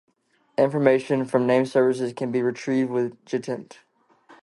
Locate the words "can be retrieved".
2.11-2.89